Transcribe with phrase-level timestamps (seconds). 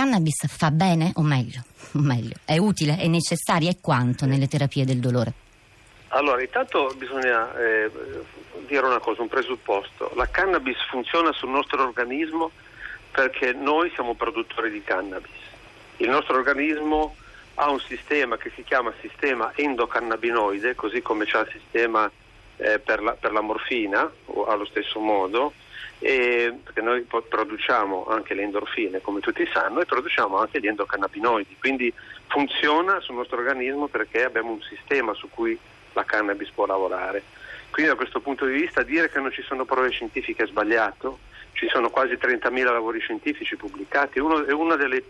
[0.00, 1.62] cannabis fa bene o meglio,
[2.00, 5.32] meglio, è utile, è necessaria e quanto nelle terapie del dolore?
[6.08, 7.90] Allora, intanto bisogna eh,
[8.66, 10.10] dire una cosa, un presupposto.
[10.16, 12.50] La cannabis funziona sul nostro organismo
[13.12, 15.30] perché noi siamo produttori di cannabis.
[15.98, 17.14] Il nostro organismo
[17.56, 22.10] ha un sistema che si chiama sistema endocannabinoide, così come c'è il sistema
[22.56, 24.10] eh, per, la, per, la, morfina,
[24.46, 25.52] allo stesso modo,
[26.00, 31.56] e, perché noi produciamo anche le endorfine, come tutti sanno, e produciamo anche gli endocannabinoidi,
[31.60, 31.92] quindi
[32.26, 35.56] funziona sul nostro organismo perché abbiamo un sistema su cui
[35.92, 37.22] la cannabis può lavorare.
[37.70, 41.18] Quindi da questo punto di vista dire che non ci sono prove scientifiche è sbagliato,
[41.52, 45.04] ci sono quasi 30.000 lavori scientifici pubblicati, Uno, è una delle,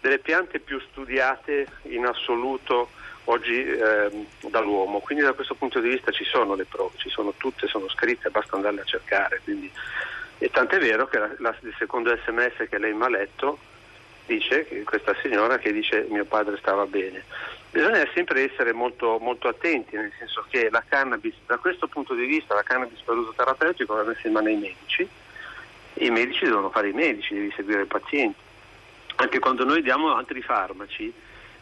[0.00, 2.90] delle, piante più studiate in assoluto
[3.24, 7.32] oggi eh, dall'uomo, quindi da questo punto di vista ci sono le prove, ci sono
[7.38, 9.40] tutte, sono scritte, basta andarle a cercare.
[9.42, 9.70] Quindi,
[10.38, 13.58] e tant'è vero che la, la, il secondo sms che lei mi ha letto
[14.26, 17.24] dice, questa signora che dice mio padre stava bene.
[17.70, 22.24] Bisogna sempre essere molto, molto, attenti, nel senso che la cannabis, da questo punto di
[22.24, 25.08] vista, la cannabis per uso terapeutico va messa in mano ai medici,
[25.94, 28.38] i medici devono fare i medici, devi seguire i pazienti.
[29.16, 31.12] Anche quando noi diamo altri farmaci,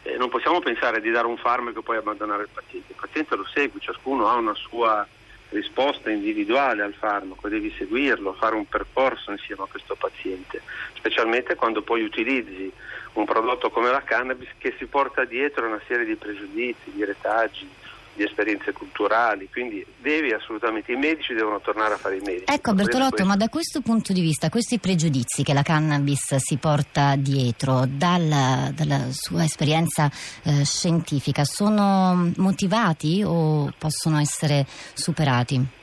[0.03, 2.91] eh, non possiamo pensare di dare un farmaco e poi abbandonare il paziente.
[2.91, 5.07] Il paziente lo segue, ciascuno ha una sua
[5.53, 10.61] risposta individuale al farmaco, devi seguirlo, fare un percorso insieme a questo paziente,
[10.95, 12.71] specialmente quando poi utilizzi
[13.13, 17.69] un prodotto come la cannabis che si porta dietro una serie di pregiudizi, di retaggi,
[18.15, 22.45] di esperienze culturali, quindi devi assolutamente, i medici devono tornare a fare i medici.
[22.47, 27.15] Ecco Bertolotto, ma da questo punto di vista, questi pregiudizi che la cannabis si porta
[27.15, 30.11] dietro dalla, dalla sua esperienza
[30.43, 35.81] eh, scientifica sono motivati o possono essere superati?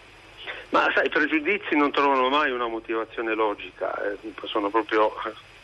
[0.70, 5.12] Ma sai, i pregiudizi non trovano mai una motivazione logica, eh, sono proprio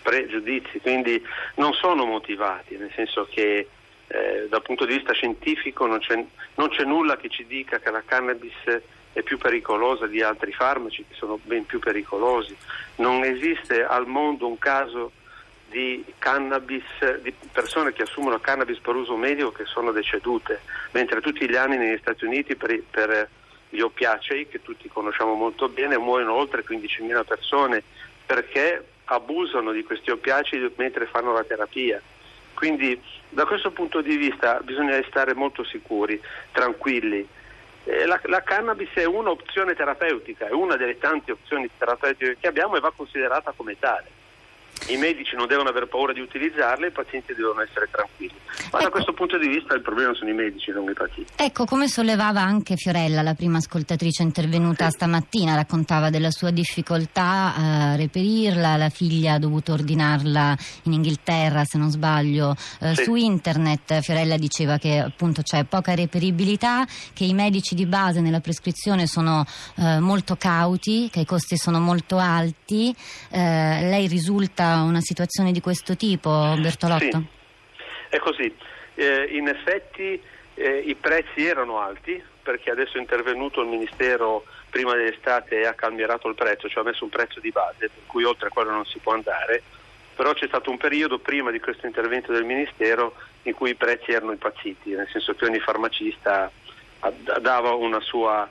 [0.03, 1.25] pregiudizi, quindi
[1.57, 3.69] non sono motivati, nel senso che
[4.09, 7.91] eh, dal punto di vista scientifico non c'è, non c'è, nulla che ci dica che
[7.91, 8.55] la cannabis
[9.13, 12.57] è più pericolosa di altri farmaci che sono ben più pericolosi.
[12.97, 15.13] Non esiste al mondo un caso
[15.69, 16.85] di cannabis,
[17.23, 20.61] di persone che assumono cannabis per uso medico che sono decedute,
[20.93, 23.29] mentre tutti gli anni negli Stati Uniti per, per
[23.69, 27.83] gli oppiacei, che tutti conosciamo molto bene, muoiono oltre 15.000 persone
[28.25, 32.01] perché abusano di questi oppiacei mentre fanno la terapia.
[32.57, 36.19] Quindi da questo punto di vista bisogna stare molto sicuri,
[36.53, 37.29] tranquilli.
[37.85, 42.77] Eh, la, la, cannabis è un'opzione terapeutica, è una delle tante opzioni terapeutiche che abbiamo
[42.77, 44.16] e va considerata come tale
[44.89, 48.35] i medici non devono avere paura di utilizzarle, i pazienti devono essere tranquilli.
[48.71, 48.83] Ma ecco.
[48.83, 51.33] da questo punto di vista il problema sono i medici, non i pazienti.
[51.37, 54.93] Ecco, come sollevava anche Fiorella, la prima ascoltatrice intervenuta sì.
[54.93, 61.79] stamattina, raccontava della sua difficoltà a reperirla, la figlia ha dovuto ordinarla in Inghilterra, se
[61.79, 63.05] non sbaglio, eh, sì.
[63.05, 64.01] su internet.
[64.01, 69.45] Fiorella diceva che appunto c'è poca reperibilità, che i medici di base nella prescrizione sono
[69.77, 72.95] eh, molto cauti, che i costi sono molto alti.
[73.31, 77.19] Eh, lei risulta una situazione di questo tipo, Bertolotto?
[77.19, 77.27] Sì,
[78.09, 78.55] è così.
[78.95, 80.21] Eh, in effetti
[80.55, 85.75] eh, i prezzi erano alti perché adesso è intervenuto il Ministero prima dell'estate e ha
[85.75, 88.71] cambiato il prezzo, cioè ha messo un prezzo di base per cui oltre a quello
[88.71, 89.63] non si può andare,
[90.15, 94.13] però c'è stato un periodo prima di questo intervento del Ministero in cui i prezzi
[94.13, 96.51] erano impazziti, nel senso che ogni farmacista
[97.41, 98.49] dava una sua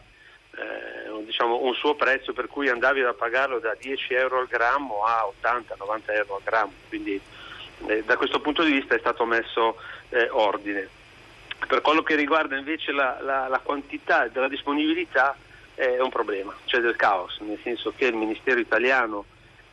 [0.56, 0.95] eh,
[1.26, 5.28] diciamo, un suo prezzo per cui andavi a pagarlo da 10 euro al grammo a
[5.42, 7.20] 80-90 euro al grammo, quindi
[7.88, 9.78] eh, da questo punto di vista è stato messo
[10.10, 10.88] eh, ordine.
[11.68, 15.36] Per quello che riguarda invece la, la, la quantità della disponibilità
[15.74, 19.26] è un problema, c'è del caos, nel senso che il Ministero italiano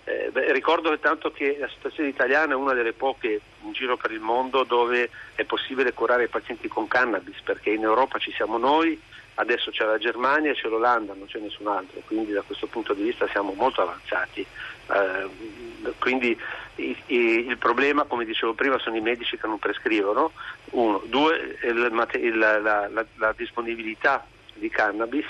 [0.05, 4.11] eh, beh, ricordo tanto che la situazione italiana è una delle poche in giro per
[4.11, 8.59] il mondo dove è possibile curare i pazienti con cannabis, perché in Europa ci siamo
[8.59, 9.01] noi,
[9.35, 13.03] adesso c'è la Germania c'è l'Olanda, non c'è nessun altro, quindi da questo punto di
[13.03, 14.45] vista siamo molto avanzati.
[14.87, 16.39] Eh, quindi
[16.77, 20.33] i, i, il problema, come dicevo prima, sono i medici che non prescrivono,
[20.71, 24.25] uno, due, il, il, la, la, la, disponibilità
[24.55, 25.27] di cannabis,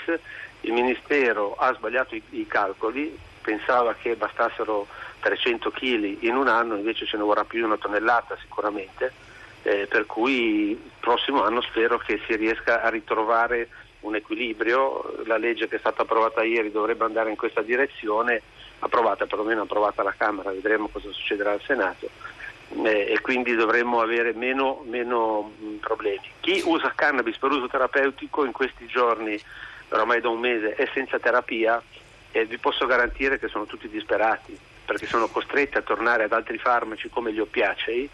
[0.61, 4.87] il Ministero ha sbagliato i, i calcoli, pensava che bastassero
[5.19, 9.11] 300 kg in un anno, invece ce ne vorrà più di una tonnellata sicuramente,
[9.63, 13.69] eh, per cui il prossimo anno spero che si riesca a ritrovare
[14.03, 18.41] un equilibrio, la legge che è stata approvata ieri dovrebbe andare in questa direzione,
[18.79, 22.09] approvata perlomeno approvata alla Camera, vedremo cosa succederà al Senato
[22.83, 26.21] eh, e quindi dovremmo avere meno, meno problemi.
[26.39, 29.39] Chi usa cannabis per uso terapeutico in questi giorni,
[29.89, 31.81] ormai da un mese, è senza terapia
[32.31, 36.57] e vi posso garantire che sono tutti disperati perché sono costretti a tornare ad altri
[36.57, 38.09] farmaci come gli oppiacei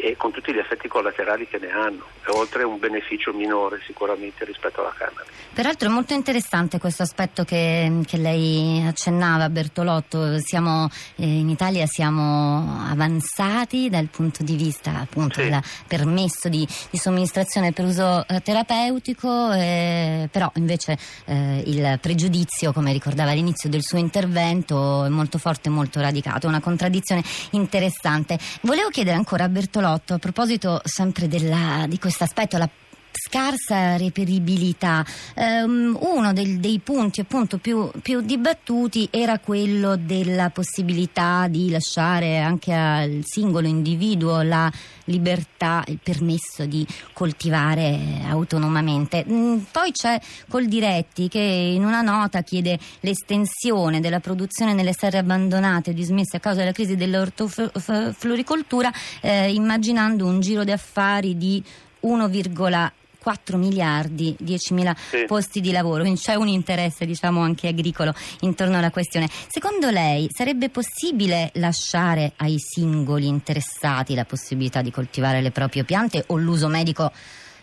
[0.00, 4.44] e con tutti gli effetti collaterali che ne hanno, e oltre un beneficio minore sicuramente
[4.44, 5.26] rispetto alla cannabis.
[5.52, 11.86] Peraltro è molto interessante questo aspetto che, che lei accennava Bertolotto, siamo, eh, in Italia
[11.86, 15.48] siamo avanzati dal punto di vista appunto sì.
[15.48, 22.72] del permesso di, di, somministrazione per uso eh, terapeutico, eh, però invece eh, il pregiudizio,
[22.72, 28.38] come ricordava all'inizio del suo intervento, è molto forte e molto radicato, una contraddizione interessante.
[28.60, 32.68] Volevo chiedere ancora a Bertolotto Carlotto, a proposito sempre della, di questo aspetto, la
[33.12, 35.04] scarsa reperibilità.
[35.34, 42.38] Um, uno del, dei punti appunto più, più, dibattuti era quello della possibilità di lasciare
[42.38, 44.70] anche al singolo individuo la
[45.04, 49.24] libertà, il permesso di coltivare autonomamente.
[49.28, 50.18] Mm, poi c'è
[50.48, 56.60] Coldiretti che in una nota chiede l'estensione della produzione nelle serre abbandonate dismesse a causa
[56.60, 61.62] della crisi dell'ortofloricoltura, eh, immaginando un giro di affari di
[62.02, 62.90] 1,4
[63.28, 65.24] 4 miliardi, 10 mila sì.
[65.26, 69.28] posti di lavoro, quindi c'è un interesse diciamo anche agricolo intorno alla questione.
[69.28, 76.24] Secondo lei sarebbe possibile lasciare ai singoli interessati la possibilità di coltivare le proprie piante
[76.28, 77.12] o l'uso medico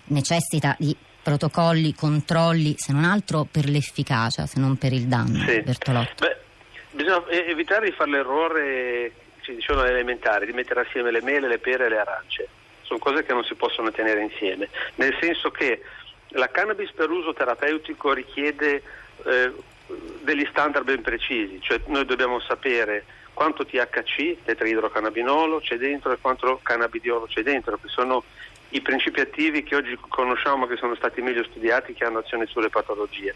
[0.07, 5.39] necessita di protocolli, controlli, se non altro per l'efficacia, se non per il danno?
[5.47, 5.61] Sì.
[5.61, 6.27] Bertolotto.
[6.27, 6.37] Beh,
[6.91, 9.11] bisogna evitare di fare l'errore,
[9.41, 12.47] ci dicevano elementari, di mettere assieme le mele, le pere e le arance
[12.85, 15.81] sono cose che non si possono tenere insieme, nel senso che
[16.29, 18.81] la cannabis per uso terapeutico richiede
[19.25, 19.51] eh,
[20.21, 26.59] degli standard ben precisi, cioè noi dobbiamo sapere quanto THC, tetraidrocannabinolo, c'è dentro e quanto
[26.63, 28.23] cannabidiolo c'è dentro, che sono
[28.69, 32.69] i principi attivi che oggi conosciamo che sono stati meglio studiati, che hanno azione sulle
[32.69, 33.35] patologie.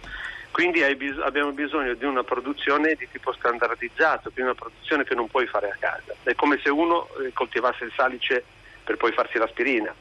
[0.51, 5.27] Quindi bis- abbiamo bisogno di una produzione di tipo standardizzato, di una produzione che non
[5.27, 6.15] puoi fare a casa.
[6.23, 8.43] È come se uno eh, coltivasse il salice
[8.89, 9.95] per poi farsi l'aspirina.